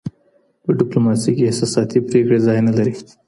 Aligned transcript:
په 0.63 0.69
ډیپلوماسي 0.79 1.31
کي 1.37 1.43
احساساتي 1.47 1.97
پرېکړي 2.09 2.37
ځای 2.47 2.59
نه 2.67 2.73
لري. 2.77 2.93